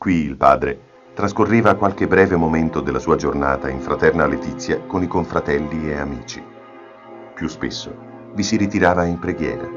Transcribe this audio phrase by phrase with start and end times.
[0.00, 0.80] Qui il padre
[1.12, 6.42] trascorreva qualche breve momento della sua giornata in fraterna letizia con i confratelli e amici.
[7.34, 7.94] Più spesso
[8.32, 9.68] vi si ritirava in preghiera.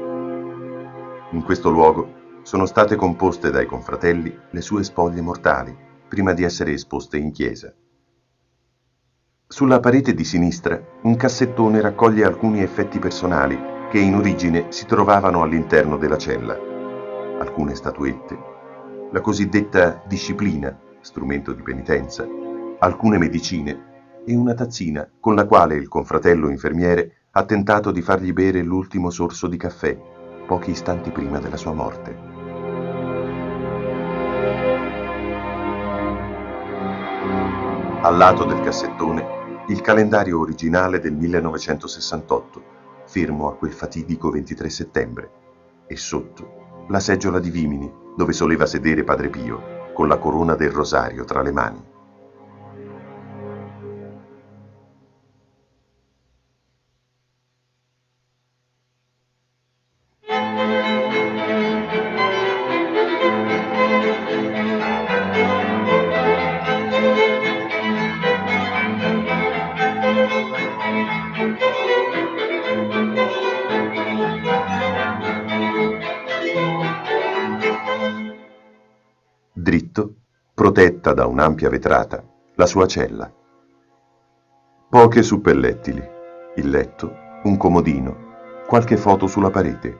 [1.32, 5.76] In questo luogo sono state composte dai confratelli le sue spoglie mortali
[6.08, 7.70] prima di essere esposte in chiesa.
[9.46, 13.60] Sulla parete di sinistra un cassettone raccoglie alcuni effetti personali
[13.90, 16.56] che in origine si trovavano all'interno della cella.
[17.40, 18.53] Alcune statuette,
[19.14, 22.26] la cosiddetta disciplina, strumento di penitenza,
[22.80, 28.32] alcune medicine e una tazzina con la quale il confratello infermiere ha tentato di fargli
[28.32, 29.96] bere l'ultimo sorso di caffè
[30.48, 32.12] pochi istanti prima della sua morte.
[38.02, 42.62] Al lato del cassettone il calendario originale del 1968,
[43.06, 45.30] fermo a quel fatidico 23 settembre,
[45.86, 50.70] e sotto la seggiola di Vimini dove soleva sedere Padre Pio, con la corona del
[50.70, 51.93] rosario tra le mani.
[80.74, 82.20] Protetta da un'ampia vetrata,
[82.56, 83.32] la sua cella.
[84.90, 86.02] Poche suppellettili,
[86.56, 88.16] il letto, un comodino,
[88.66, 89.96] qualche foto sulla parete.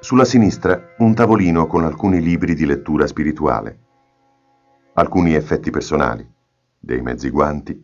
[0.00, 3.78] Sulla sinistra un tavolino con alcuni libri di lettura spirituale.
[4.94, 6.28] Alcuni effetti personali,
[6.76, 7.80] dei mezzi guanti,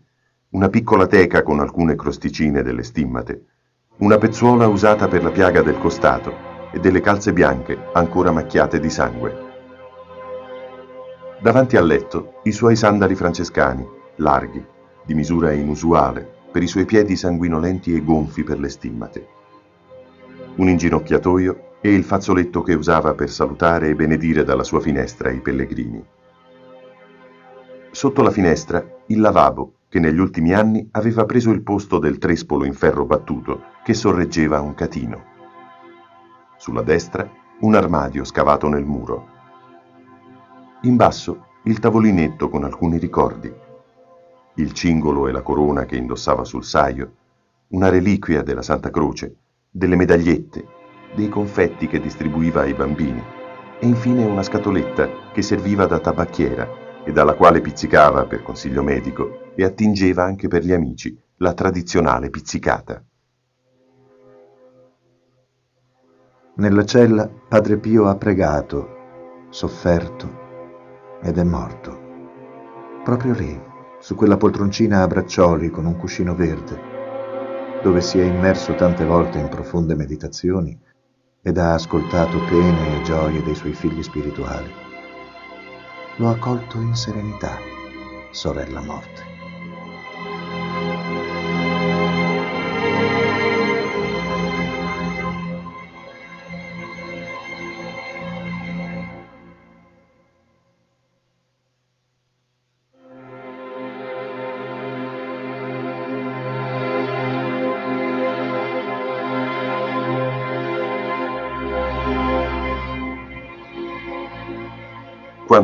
[0.50, 3.44] una piccola teca con alcune crosticine delle stimmate,
[3.98, 6.32] una pezzuola usata per la piaga del costato
[6.72, 9.49] e delle calze bianche ancora macchiate di sangue.
[11.42, 14.62] Davanti al letto i suoi sandali francescani, larghi,
[15.02, 19.26] di misura inusuale, per i suoi piedi sanguinolenti e gonfi per le stimmate.
[20.56, 25.40] Un inginocchiatoio e il fazzoletto che usava per salutare e benedire dalla sua finestra i
[25.40, 26.04] pellegrini.
[27.90, 32.66] Sotto la finestra il lavabo che negli ultimi anni aveva preso il posto del trespolo
[32.66, 35.24] in ferro battuto che sorreggeva un catino.
[36.58, 37.26] Sulla destra
[37.60, 39.38] un armadio scavato nel muro.
[40.84, 43.52] In basso il tavolinetto con alcuni ricordi,
[44.54, 47.16] il cingolo e la corona che indossava sul saio,
[47.68, 49.36] una reliquia della Santa Croce,
[49.70, 50.64] delle medagliette,
[51.14, 53.22] dei confetti che distribuiva ai bambini
[53.78, 59.52] e infine una scatoletta che serviva da tabacchiera e dalla quale pizzicava per consiglio medico
[59.54, 63.04] e attingeva anche per gli amici la tradizionale pizzicata.
[66.54, 68.96] Nella cella Padre Pio ha pregato,
[69.50, 70.39] sofferto
[71.22, 71.98] ed è morto.
[73.04, 73.60] Proprio lì,
[73.98, 76.80] su quella poltroncina a braccioli con un cuscino verde,
[77.82, 80.78] dove si è immerso tante volte in profonde meditazioni
[81.42, 84.88] ed ha ascoltato pene e gioie dei suoi figli spirituali
[86.20, 87.56] lo ha colto in serenità,
[88.30, 89.29] sorella morte.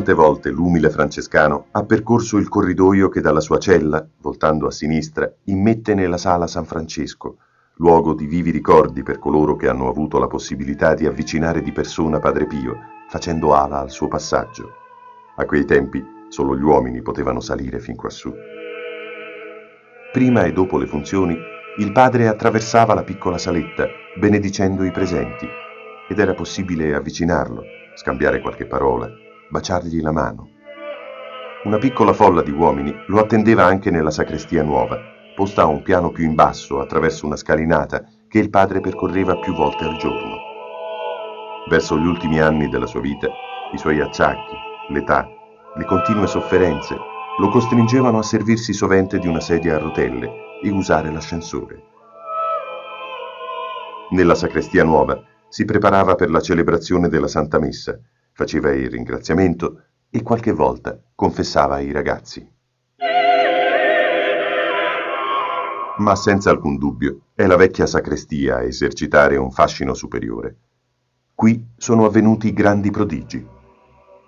[0.07, 5.29] Quante volte l'umile francescano ha percorso il corridoio che dalla sua cella, voltando a sinistra,
[5.47, 7.39] immette nella sala San Francesco,
[7.73, 12.19] luogo di vivi ricordi per coloro che hanno avuto la possibilità di avvicinare di persona
[12.19, 12.77] Padre Pio,
[13.09, 14.69] facendo ala al suo passaggio.
[15.35, 18.33] A quei tempi solo gli uomini potevano salire fin quassù.
[20.13, 21.37] Prima e dopo le funzioni,
[21.79, 23.85] il padre attraversava la piccola saletta,
[24.17, 25.45] benedicendo i presenti,
[26.07, 27.61] ed era possibile avvicinarlo,
[27.93, 30.49] scambiare qualche parola baciargli la mano.
[31.63, 34.97] Una piccola folla di uomini lo attendeva anche nella sacrestia nuova,
[35.35, 39.53] posta a un piano più in basso attraverso una scalinata che il padre percorreva più
[39.53, 40.35] volte al giorno.
[41.69, 43.27] Verso gli ultimi anni della sua vita,
[43.73, 44.55] i suoi acciacchi,
[44.89, 45.27] l'età,
[45.75, 46.95] le continue sofferenze
[47.39, 51.83] lo costringevano a servirsi sovente di una sedia a rotelle e usare l'ascensore.
[54.09, 57.99] Nella sacrestia nuova si preparava per la celebrazione della Santa Messa,
[58.37, 62.47] faceva il ringraziamento e qualche volta confessava ai ragazzi.
[65.97, 70.55] Ma senza alcun dubbio è la vecchia sacrestia a esercitare un fascino superiore.
[71.33, 73.43] Qui sono avvenuti grandi prodigi.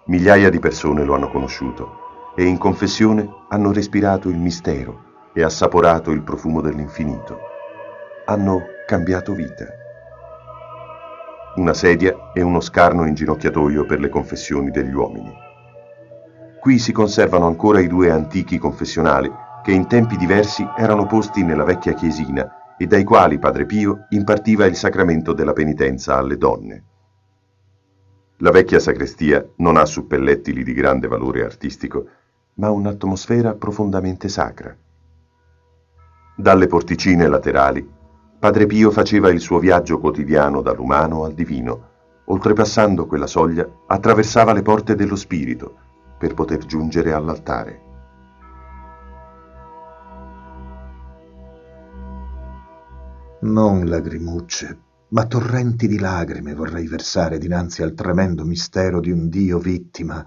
[0.05, 6.09] Migliaia di persone lo hanno conosciuto e in confessione hanno respirato il mistero e assaporato
[6.09, 7.37] il profumo dell'infinito.
[8.25, 9.78] Hanno cambiato vita.
[11.55, 15.33] Una sedia e uno scarno inginocchiatoio per le confessioni degli uomini.
[16.59, 19.31] Qui si conservano ancora i due antichi confessionali
[19.63, 24.65] che in tempi diversi erano posti nella vecchia chiesina e dai quali Padre Pio impartiva
[24.65, 26.83] il sacramento della penitenza alle donne.
[28.37, 32.07] La vecchia sacrestia non ha suppellettili di grande valore artistico,
[32.55, 34.73] ma un'atmosfera profondamente sacra.
[36.37, 37.97] Dalle porticine laterali,
[38.39, 41.87] Padre Pio faceva il suo viaggio quotidiano dall'umano al divino.
[42.23, 45.75] Oltrepassando quella soglia, attraversava le porte dello spirito
[46.17, 47.81] per poter giungere all'altare.
[53.41, 59.59] Non lagrimucce, ma torrenti di lagrime vorrei versare dinanzi al tremendo mistero di un Dio
[59.59, 60.25] vittima.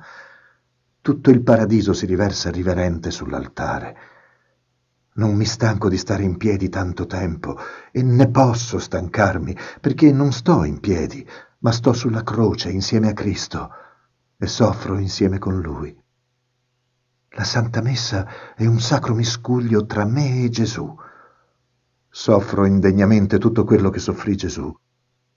[1.00, 4.11] Tutto il paradiso si riversa riverente sull'altare.
[5.14, 7.58] Non mi stanco di stare in piedi tanto tempo
[7.90, 11.26] e ne posso stancarmi perché non sto in piedi,
[11.58, 13.70] ma sto sulla croce insieme a Cristo
[14.38, 15.94] e soffro insieme con Lui.
[17.34, 20.94] La Santa Messa è un sacro miscuglio tra me e Gesù.
[22.08, 24.74] Soffro indegnamente tutto quello che soffrì Gesù,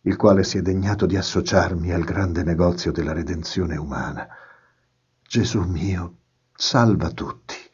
[0.01, 4.27] il quale si è degnato di associarmi al grande negozio della redenzione umana.
[5.21, 6.17] Gesù mio,
[6.53, 7.64] salva tutti.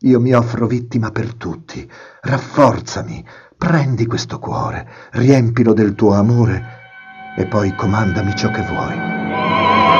[0.00, 1.90] Io mi offro vittima per tutti.
[2.20, 3.24] Rafforzami,
[3.56, 9.95] prendi questo cuore, riempilo del tuo amore e poi comandami ciò che vuoi.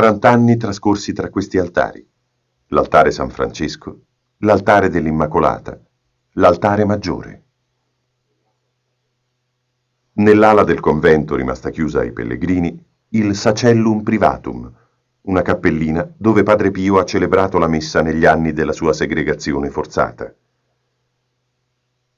[0.00, 2.02] Quarant'anni trascorsi tra questi altari.
[2.68, 4.04] L'altare San Francesco,
[4.38, 5.78] l'altare dell'Immacolata,
[6.36, 7.44] l'altare maggiore.
[10.14, 14.72] Nell'ala del convento rimasta chiusa ai pellegrini, il Sacellum Privatum,
[15.24, 20.34] una cappellina dove Padre Pio ha celebrato la messa negli anni della sua segregazione forzata.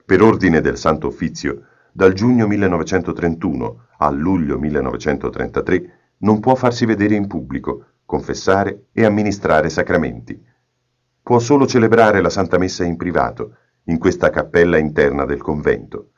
[0.04, 7.14] Per ordine del Santo Uffizio, dal giugno 1931 al luglio 1933 non può farsi vedere
[7.14, 10.40] in pubblico, confessare e amministrare sacramenti.
[11.22, 16.10] Può solo celebrare la Santa Messa in privato, in questa cappella interna del convento.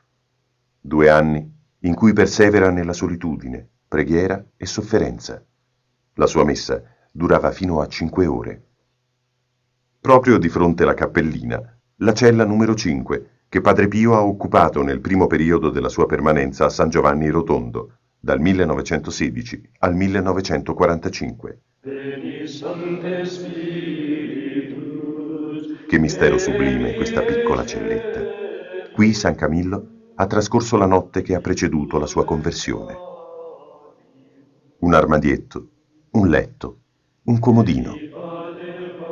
[0.79, 5.43] Due anni in cui persevera nella solitudine, preghiera e sofferenza.
[6.15, 6.81] La sua messa
[7.11, 8.63] durava fino a cinque ore.
[10.01, 11.61] Proprio di fronte alla cappellina,
[11.97, 16.65] la cella numero 5, che Padre Pio ha occupato nel primo periodo della sua permanenza
[16.65, 21.61] a San Giovanni Rotondo, dal 1916 al 1945.
[25.87, 28.21] Che mistero sublime questa piccola celletta.
[28.91, 32.95] Qui San Camillo ha trascorso la notte che ha preceduto la sua conversione.
[34.79, 35.69] Un armadietto,
[36.13, 36.79] un letto,
[37.25, 37.95] un comodino,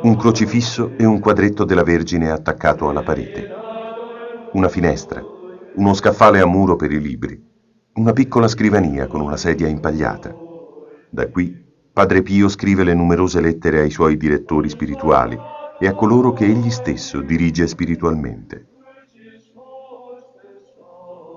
[0.02, 3.48] un crocifisso e un quadretto della Vergine attaccato alla parete,
[4.54, 5.24] una finestra,
[5.76, 7.52] uno scaffale a muro per i libri,
[7.96, 10.34] una piccola scrivania con una sedia impagliata.
[11.10, 15.38] Da qui Padre Pio scrive le numerose lettere ai suoi direttori spirituali
[15.78, 18.66] e a coloro che egli stesso dirige spiritualmente.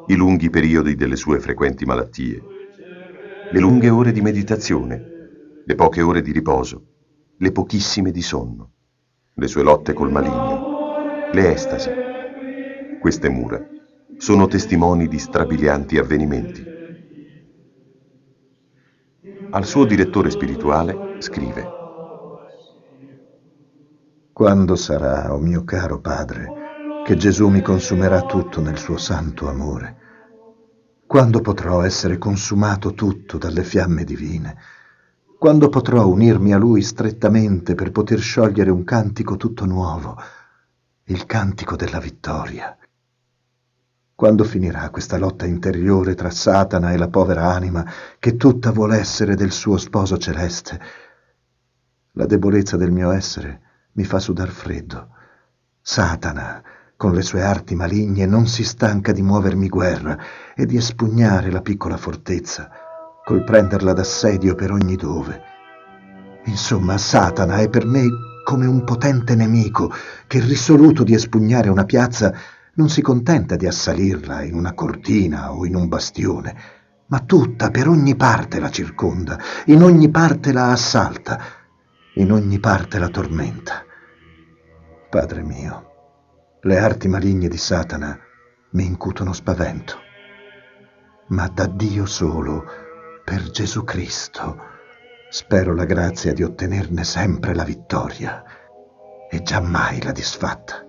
[0.07, 2.41] I lunghi periodi delle sue frequenti malattie,
[3.51, 6.85] le lunghe ore di meditazione, le poche ore di riposo,
[7.37, 8.71] le pochissime di sonno,
[9.35, 11.91] le sue lotte col maligno, le estasi.
[12.99, 13.63] Queste mura
[14.17, 16.65] sono testimoni di strabilianti avvenimenti.
[19.51, 21.69] Al suo direttore spirituale scrive
[24.33, 29.47] Quando sarà, o oh mio caro Padre, che Gesù mi consumerà tutto nel suo santo
[29.47, 29.95] amore?
[31.05, 34.57] Quando potrò essere consumato tutto dalle fiamme divine?
[35.37, 40.17] Quando potrò unirmi a Lui strettamente per poter sciogliere un cantico tutto nuovo,
[41.05, 42.77] il cantico della vittoria?
[44.17, 47.85] Quando finirà questa lotta interiore tra Satana e la povera anima
[48.17, 50.79] che tutta vuole essere del suo sposo celeste?
[52.13, 55.09] La debolezza del mio essere mi fa sudar freddo.
[55.79, 56.63] Satana,
[56.95, 60.17] con le sue arti maligne, non si stanca di muovermi guerra
[60.55, 62.71] e di espugnare la piccola fortezza,
[63.23, 65.41] col prenderla d'assedio per ogni dove.
[66.45, 68.07] Insomma, Satana è per me
[68.43, 69.93] come un potente nemico
[70.25, 72.33] che, risoluto di espugnare una piazza,
[72.77, 76.55] non si contenta di assalirla in una cortina o in un bastione,
[77.07, 81.39] ma tutta, per ogni parte la circonda, in ogni parte la assalta,
[82.15, 83.83] in ogni parte la tormenta.
[85.09, 85.91] Padre mio,
[86.61, 88.17] le arti maligne di Satana
[88.71, 89.97] mi incutono spavento,
[91.29, 92.63] ma da Dio solo,
[93.23, 94.57] per Gesù Cristo,
[95.29, 98.43] spero la grazia di ottenerne sempre la vittoria
[99.29, 100.86] e giammai la disfatta.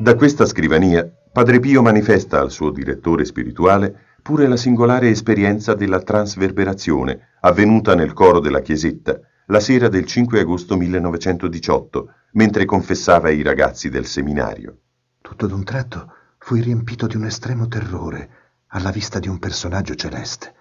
[0.00, 6.00] Da questa scrivania, Padre Pio manifesta al suo direttore spirituale pure la singolare esperienza della
[6.00, 13.42] trasverberazione avvenuta nel coro della chiesetta la sera del 5 agosto 1918, mentre confessava ai
[13.42, 14.78] ragazzi del seminario.
[15.20, 18.30] Tutto d'un tratto fui riempito di un estremo terrore
[18.68, 20.54] alla vista di un personaggio celeste.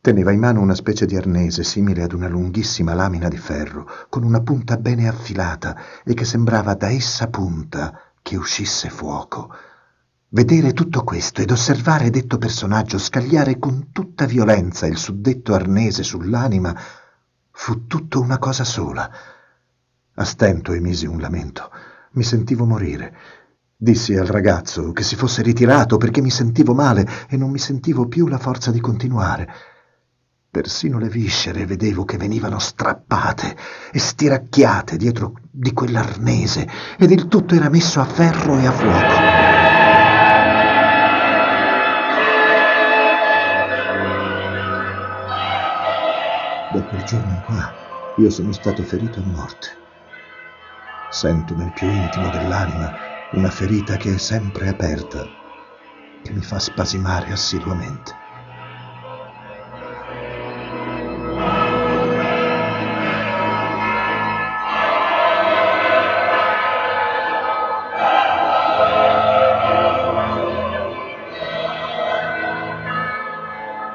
[0.00, 4.24] Teneva in mano una specie di arnese simile ad una lunghissima lamina di ferro, con
[4.24, 9.54] una punta bene affilata e che sembrava da essa punta che uscisse fuoco.
[10.30, 16.76] Vedere tutto questo ed osservare detto personaggio scagliare con tutta violenza il suddetto arnese sull'anima
[17.52, 19.08] fu tutto una cosa sola.
[20.12, 21.70] A stento emisi un lamento.
[22.14, 23.16] Mi sentivo morire.
[23.76, 28.08] Dissi al ragazzo che si fosse ritirato perché mi sentivo male e non mi sentivo
[28.08, 29.48] più la forza di continuare.
[30.56, 33.54] Persino le viscere vedevo che venivano strappate
[33.92, 39.14] e stiracchiate dietro di quell'arnese ed il tutto era messo a ferro e a fuoco.
[46.72, 47.74] Da quel giorno qua
[48.16, 49.68] io sono stato ferito a morte.
[51.10, 52.96] Sento nel più intimo dell'anima
[53.32, 55.22] una ferita che è sempre aperta,
[56.22, 58.24] che mi fa spasimare assiduamente.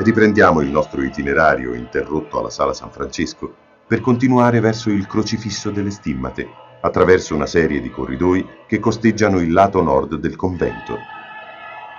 [0.04, 3.54] Riprendiamo il nostro itinerario interrotto alla Sala San Francesco
[3.86, 6.50] per continuare verso il crocifisso delle stimmate,
[6.82, 11.00] attraverso una serie di corridoi che costeggiano il lato nord del convento.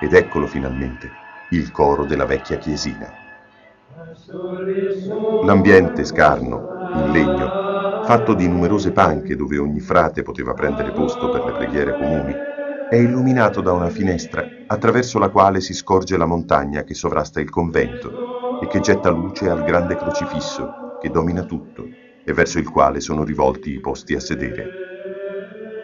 [0.00, 1.12] Ed eccolo finalmente,
[1.50, 3.08] il coro della vecchia chiesina.
[5.44, 11.44] L'ambiente scarno, in legno, fatto di numerose panche dove ogni frate poteva prendere posto per
[11.44, 12.34] le preghiere comuni,
[12.92, 17.48] è illuminato da una finestra attraverso la quale si scorge la montagna che sovrasta il
[17.48, 21.86] convento e che getta luce al grande crocifisso che domina tutto
[22.22, 24.68] e verso il quale sono rivolti i posti a sedere.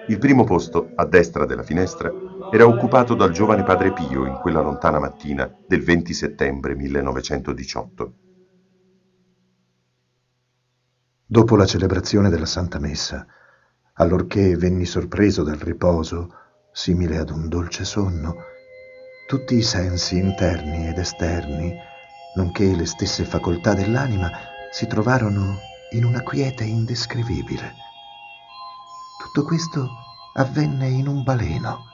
[0.08, 2.12] Il primo posto, a destra della finestra,
[2.52, 8.12] era occupato dal giovane padre Pio in quella lontana mattina del 20 settembre 1918.
[11.24, 13.26] Dopo la celebrazione della Santa Messa,
[13.94, 16.34] allorché venni sorpreso dal riposo,
[16.78, 18.36] simile ad un dolce sonno,
[19.26, 21.76] tutti i sensi interni ed esterni,
[22.36, 24.30] nonché le stesse facoltà dell'anima,
[24.70, 25.58] si trovarono
[25.90, 27.74] in una quiete indescrivibile.
[29.20, 29.88] Tutto questo
[30.34, 31.86] avvenne in un baleno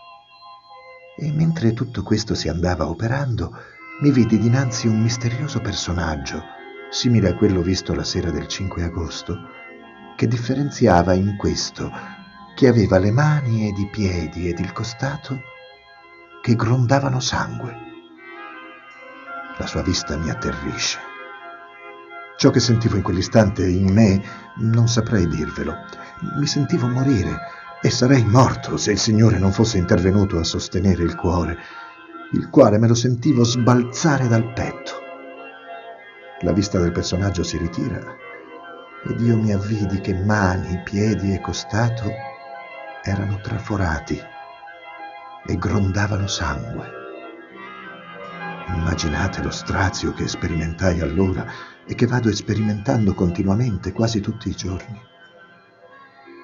[1.16, 3.56] e mentre tutto questo si andava operando,
[4.02, 6.42] mi vidi dinanzi un misterioso personaggio,
[6.90, 9.34] simile a quello visto la sera del 5 agosto,
[10.14, 11.90] che differenziava in questo
[12.54, 15.40] che aveva le mani ed i piedi ed il costato
[16.40, 17.74] che grondavano sangue.
[19.58, 20.98] La sua vista mi atterrisce.
[22.36, 24.22] Ciò che sentivo in quell'istante in me
[24.58, 25.74] non saprei dirvelo.
[26.38, 27.38] Mi sentivo morire
[27.80, 31.58] e sarei morto se il Signore non fosse intervenuto a sostenere il cuore,
[32.32, 34.92] il quale me lo sentivo sbalzare dal petto.
[36.40, 38.00] La vista del personaggio si ritira
[39.06, 42.32] ed io mi avvidi che mani, piedi e costato
[43.06, 44.18] erano traforati
[45.46, 47.02] e grondavano sangue.
[48.68, 51.44] Immaginate lo strazio che sperimentai allora
[51.86, 54.98] e che vado sperimentando continuamente quasi tutti i giorni.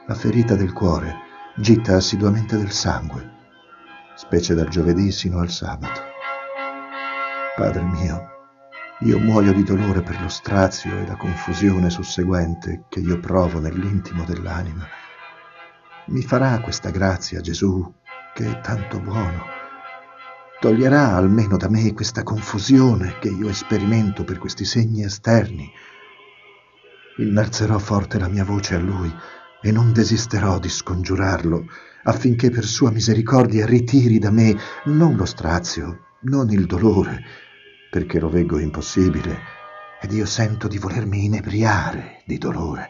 [0.07, 1.17] La ferita del cuore
[1.57, 3.39] gitta assiduamente del sangue,
[4.17, 6.03] specie dal giovedì sino al sabato.
[7.57, 8.29] Padre mio,
[9.01, 14.25] io muoio di dolore per lo strazio e la confusione susseguente che io provo nell'intimo
[14.25, 14.87] dell'anima
[16.11, 17.95] mi farà questa grazia, Gesù,
[18.35, 19.45] che è tanto buono.
[20.59, 25.71] Toglierà almeno da me questa confusione che io esperimento per questi segni esterni.
[27.19, 29.13] Innalzerò forte la mia voce a Lui
[29.63, 31.67] e non desisterò di scongiurarlo
[32.03, 37.23] affinché per sua misericordia ritiri da me non lo strazio, non il dolore,
[37.91, 39.39] perché lo veggo impossibile
[40.01, 42.89] ed io sento di volermi inebriare di dolore.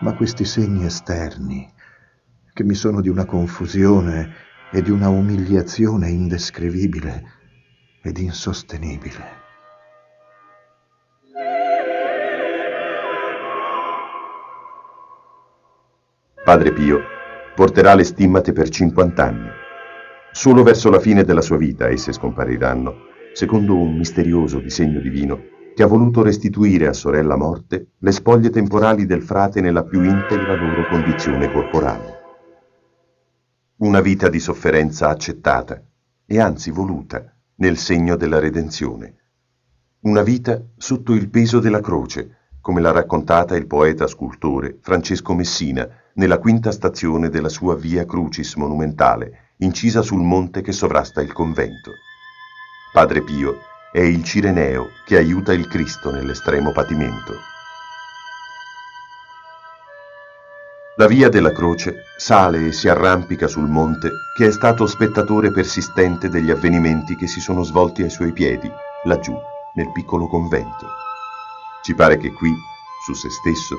[0.00, 1.70] Ma questi segni esterni,
[2.60, 4.34] che mi sono di una confusione
[4.70, 7.22] e di una umiliazione indescrivibile
[8.02, 9.38] ed insostenibile.
[16.44, 17.00] Padre Pio
[17.54, 19.48] porterà le stimmate per 50 anni.
[20.30, 22.94] Solo verso la fine della sua vita esse scompariranno,
[23.32, 29.06] secondo un misterioso disegno divino che ha voluto restituire a sorella morte le spoglie temporali
[29.06, 32.19] del frate nella più integra loro condizione corporale.
[33.80, 35.82] Una vita di sofferenza accettata
[36.26, 39.14] e anzi voluta nel segno della redenzione.
[40.00, 45.88] Una vita sotto il peso della croce, come l'ha raccontata il poeta scultore Francesco Messina
[46.16, 51.92] nella quinta stazione della sua Via Crucis monumentale, incisa sul monte che sovrasta il convento.
[52.92, 53.60] Padre Pio
[53.90, 57.32] è il Cireneo che aiuta il Cristo nell'estremo patimento.
[61.00, 66.28] La via della croce sale e si arrampica sul monte che è stato spettatore persistente
[66.28, 68.70] degli avvenimenti che si sono svolti ai suoi piedi,
[69.04, 69.34] laggiù,
[69.76, 70.86] nel piccolo convento.
[71.82, 72.52] Ci pare che qui,
[73.06, 73.76] su se stesso,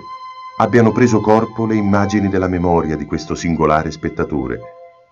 [0.58, 4.60] abbiano preso corpo le immagini della memoria di questo singolare spettatore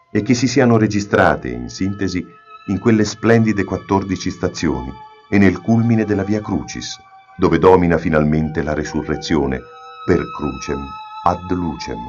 [0.09, 2.25] e che si siano registrate, in sintesi,
[2.69, 4.91] in quelle splendide 14 stazioni
[5.29, 6.97] e nel culmine della Via Crucis,
[7.37, 9.61] dove domina finalmente la resurrezione
[10.07, 11.99] per crucem ad lucem,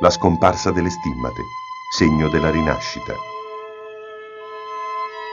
[0.00, 1.42] la scomparsa delle stimmate,
[1.90, 3.14] segno della rinascita.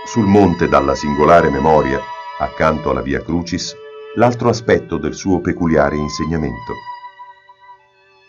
[0.05, 1.99] Sul monte dalla singolare memoria,
[2.39, 3.75] accanto alla Via Crucis,
[4.15, 6.73] l'altro aspetto del suo peculiare insegnamento.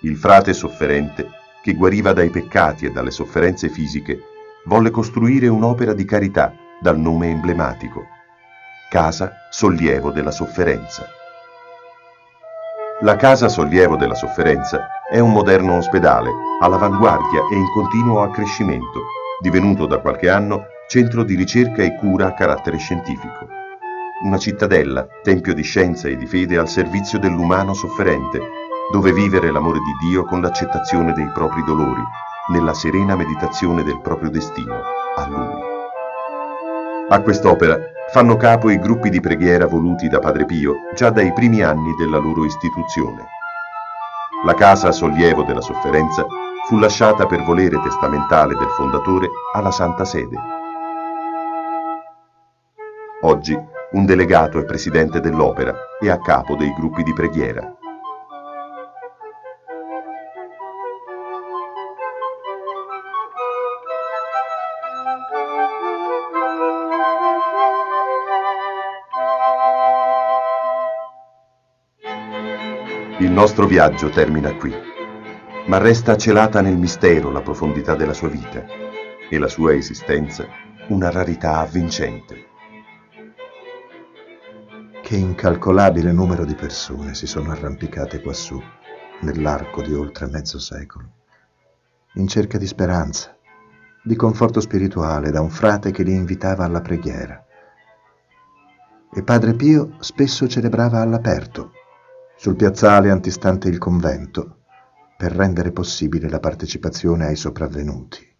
[0.02, 1.28] Il frate sofferente,
[1.62, 4.20] che guariva dai peccati e dalle sofferenze fisiche,
[4.66, 8.04] volle costruire un'opera di carità dal nome emblematico,
[8.90, 11.15] Casa Sollievo della Sofferenza.
[13.00, 16.30] La Casa Sollievo della Sofferenza è un moderno ospedale
[16.60, 19.02] all'avanguardia e in continuo accrescimento,
[19.40, 23.56] divenuto da qualche anno centro di ricerca e cura a carattere scientifico
[24.22, 28.40] una cittadella, tempio di scienza e di fede al servizio dell'umano sofferente,
[28.90, 32.00] dove vivere l'amore di Dio con l'accettazione dei propri dolori,
[32.52, 34.74] nella serena meditazione del proprio destino,
[35.16, 35.54] a Lui.
[37.08, 37.76] A quest'opera
[38.12, 42.18] fanno capo i gruppi di preghiera voluti da Padre Pio già dai primi anni della
[42.18, 43.24] loro istituzione.
[44.44, 46.24] La casa sollievo della sofferenza
[46.68, 50.36] fu lasciata per volere testamentale del fondatore alla Santa Sede.
[53.22, 53.58] Oggi
[53.92, 57.76] un delegato è presidente dell'opera e a capo dei gruppi di preghiera.
[73.36, 74.74] Nostro viaggio termina qui,
[75.66, 78.64] ma resta celata nel mistero la profondità della sua vita
[79.28, 80.46] e la sua esistenza
[80.88, 82.46] una rarità avvincente
[85.02, 88.58] che incalcolabile numero di persone si sono arrampicate quassù
[89.20, 91.06] nell'arco di oltre mezzo secolo,
[92.14, 93.36] in cerca di speranza,
[94.02, 97.44] di conforto spirituale da un frate che li invitava alla preghiera.
[99.12, 101.72] E Padre Pio spesso celebrava all'aperto,
[102.36, 104.58] sul piazzale antistante il convento,
[105.16, 108.34] per rendere possibile la partecipazione ai sopravvenuti.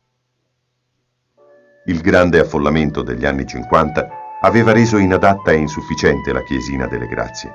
[1.86, 4.08] Il grande affollamento degli anni 50
[4.42, 7.52] aveva reso inadatta e insufficiente la chiesina delle grazie.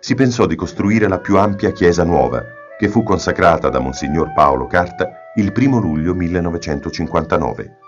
[0.00, 2.44] Si pensò di costruire la più ampia chiesa nuova,
[2.78, 7.78] che fu consacrata da Monsignor Paolo Carta il 1 luglio 1959.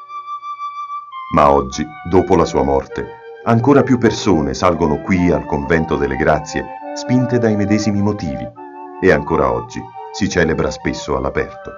[1.34, 3.06] Ma oggi, dopo la sua morte,
[3.44, 8.46] ancora più persone salgono qui al convento delle grazie, spinte dai medesimi motivi,
[9.00, 9.80] e ancora oggi
[10.12, 11.70] si celebra spesso all'aperto.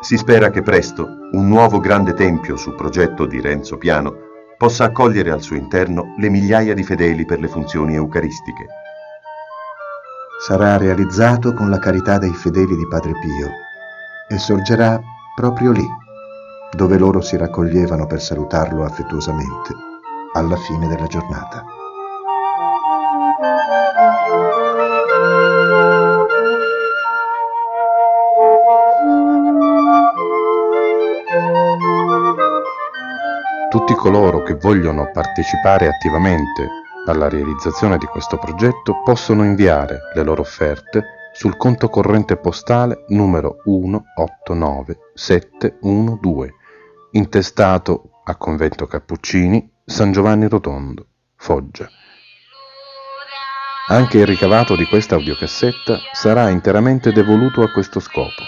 [0.00, 4.14] Si spera che presto un nuovo grande tempio su progetto di Renzo Piano
[4.56, 8.66] possa accogliere al suo interno le migliaia di fedeli per le funzioni eucaristiche.
[10.40, 13.48] Sarà realizzato con la carità dei fedeli di Padre Pio
[14.28, 15.00] e sorgerà
[15.34, 15.86] proprio lì,
[16.74, 19.74] dove loro si raccoglievano per salutarlo affettuosamente
[20.32, 21.77] alla fine della giornata.
[33.68, 36.68] Tutti coloro che vogliono partecipare attivamente
[37.04, 41.04] alla realizzazione di questo progetto possono inviare le loro offerte
[41.34, 46.54] sul conto corrente postale numero 189712,
[47.12, 51.86] intestato a Convento Cappuccini, San Giovanni Rotondo, Foggia.
[53.88, 58.44] Anche il ricavato di questa audiocassetta sarà interamente devoluto a questo scopo.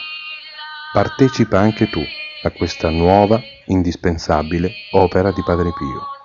[0.95, 2.01] Partecipa anche tu
[2.43, 6.20] a questa nuova, indispensabile opera di Padre Pio.